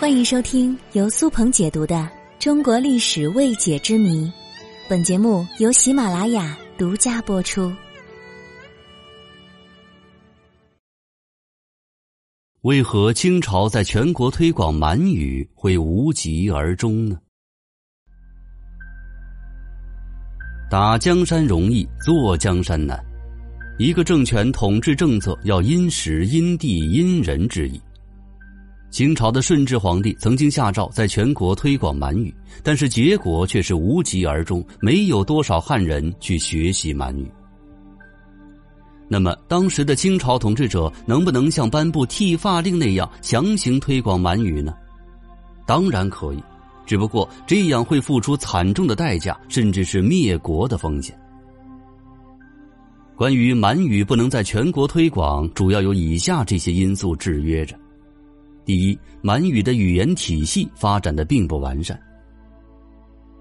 [0.00, 1.96] 欢迎收听由苏鹏解读的
[2.38, 4.26] 《中国历史未解之谜》，
[4.88, 7.72] 本节目由喜马拉雅独家播出。
[12.60, 17.18] 为何清朝在全国推广满语会无疾而终呢？
[20.70, 23.04] 打江山容易，坐江山难。
[23.80, 27.80] 一个政权统治政策要因时因地因人制宜。
[28.90, 37.30] 清朝的顺治皇帝曾经下诏在全国推广满语，但是结果却是无疾而终，没有多少汉人去学习满语。
[39.06, 44.74] 那么，当时的清朝统治者能不能像颁布剃发令那样强行推广满语呢？
[45.66, 46.42] 当然可以，
[46.86, 51.18] 只不过这样会付出惨重的代价，甚至是灭国的风险。
[53.16, 57.74] 关于满语不能在全国推广，主要有以下这些因素制约着。
[58.68, 61.98] 第一，满语的语言体系发展的并不完善。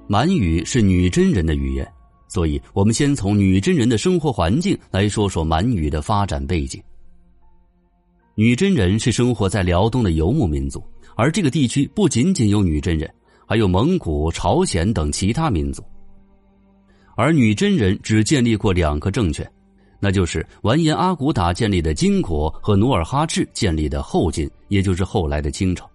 [0.07, 1.85] 满语是女真人的语言，
[2.29, 6.81] 所以我们先从女真人的生活环境来说说满语的发展背景。
[8.35, 10.81] 女真人是生活在辽东的游牧民族，
[11.17, 13.13] 而这个地区不仅仅有女真人，
[13.45, 15.83] 还有蒙古、朝鲜等其他民族。
[17.17, 19.45] 而女真人只建立过两个政权。
[19.99, 25.89] 那就是完颜阿骨打建立的金国和努尔哈赤建立的后金，也就是后来的清朝。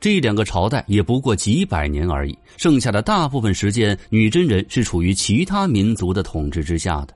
[0.00, 7.14] 这两个朝代也不过几百年而已，剩下的大部分时间，女真人是处于其他民族的统治之下的，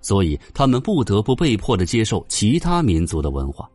[0.00, 3.70] 所以他们不得不被迫的接受其他民族的文化。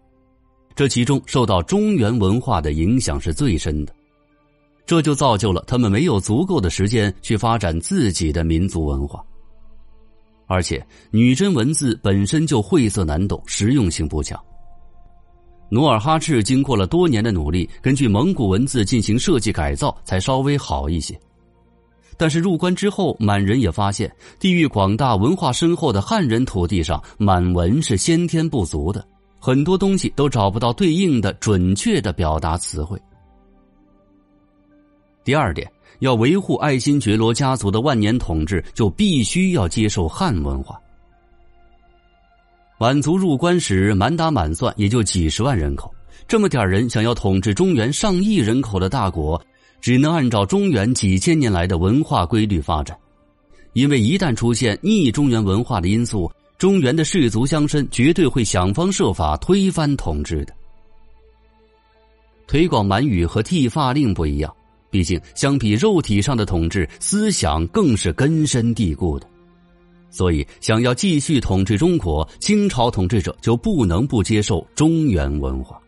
[0.75, 3.93] 这其中受到中原文化的影响是最深的，
[4.85, 9.23] 这就造就了他们没有足够的时间去发展自己的民族文化。
[10.49, 14.37] 而且，女真文字本身就晦涩难懂，实用性不强。
[15.69, 21.17] 努尔哈赤经过了多年的努力，根据蒙古文字进行设计改造，才稍微好一些。
[22.17, 29.07] 但是入关之后，满人也发现，地域广大、文化深厚的汉人土地上，满文是先天不足的，
[29.39, 32.99] 很多东西都找不到对应的准确的表达词汇。
[35.23, 35.69] 第二点。
[35.99, 40.79] 要维护爱新觉罗家族的万年统治，就必须要接受汉文化。
[42.79, 45.93] 满族入关时，满打满算也就几十万人口，
[46.25, 49.41] 这么点人想要统治中原上亿人口的大国，
[49.81, 52.97] 只能按照中原几千年来的文化规律发展。
[53.73, 60.53] 因为一旦出现逆中原文化的因素，中原的士族乡绅绝对会想方设法推翻统治的。
[62.47, 64.55] 推广满语和剃发令不一样。
[64.89, 69.27] 毕竟，相比肉体上的统治，思想更是根深蒂固的。
[70.09, 75.79] 所以，想要继续统治中国，清朝统治者就不能不接受中原文化。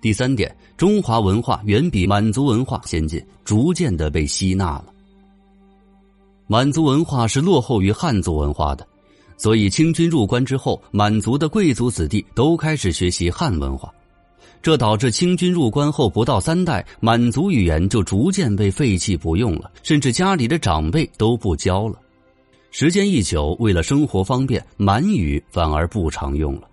[0.00, 4.86] 第三点，中华文化远比满族文化先进，逐渐的被吸纳了。
[6.48, 8.86] 满族文化是落后于汉族文化的，
[9.36, 13.92] 所以清军入关之后，满族的贵族子弟都开始学习汉文化。
[14.60, 21.98] 这导致清军入关后不到三代，满族语言就逐渐被废弃不用了，甚至家里的长辈都不教了。
[22.70, 26.68] 时间一久，为了生活方便，满语反而不常用了。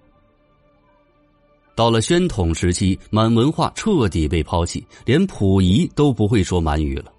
[1.73, 7.11] 到了宣统时期，满文化彻底被抛弃，连溥仪都不会说满语了。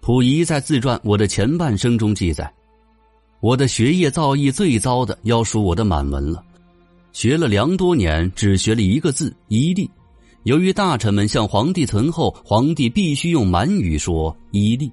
[0.00, 2.52] 溥仪在自传《我的前半生》中记载
[3.40, 6.44] ：“我的学业造诣最糟的，要数我的满文了。”
[7.14, 9.88] 学了良多年，只学了一个字“伊利”。
[10.42, 14.90] 由于大臣们向皇帝存后，皇帝必须用满语说“伊利”。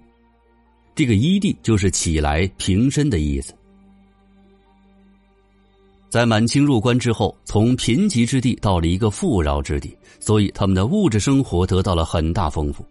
[0.94, 3.56] 这个“伊利”就是起来、平身的意思。
[6.10, 12.86] 在满清入关之后，从贫瘠之地到了一个富饶之地，所以他们的物质生活得到了很大丰富。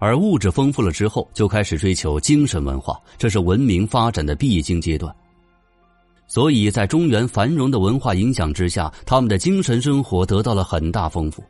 [0.00, 5.14] 而物质丰富了之后，就开始追求精神文化，这是文明发展的必经阶段。
[6.28, 11.42] 所以在中原繁荣的文化影响之下，他们的精神生活得到了很大丰富。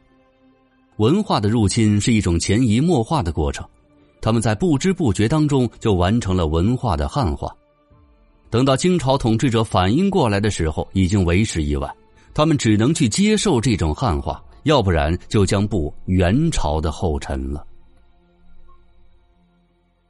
[0.97, 3.69] 文化的入侵是一种潜移默化的过程，
[4.21, 7.55] 他们在不知不觉当中就完成了文化的汉化。
[8.51, 11.93] 等到清朝统治者反应过来的时候，已经为时已晚，
[12.33, 17.65] 他们只能去接受这种汉化，要不然就将步元朝的后尘了。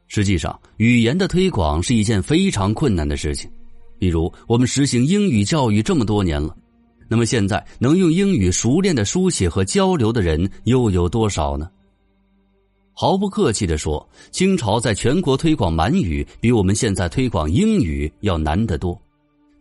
[0.06, 3.50] 实际上，语言的推广是一件非常困难的事情。
[3.99, 6.56] 比如，我们实行英语教育这么多年了，
[7.09, 11.69] 那么现在能用英语熟练的书写和交流的人又有多少呢？
[12.93, 19.00] 毫不客气的说，清朝在全国推广满语比我们现在推广英语要难得多，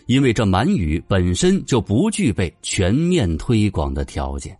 [0.08, 4.58] 因为这满语本身就不具备全面推广的条件。